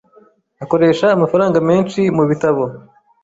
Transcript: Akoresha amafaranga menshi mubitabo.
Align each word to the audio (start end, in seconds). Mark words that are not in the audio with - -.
Akoresha 0.63 1.07
amafaranga 1.11 1.57
menshi 1.69 1.99
mubitabo. 2.15 2.63